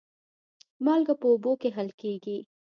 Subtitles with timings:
[0.85, 2.37] مالګه په اوبو کې حل کېږي.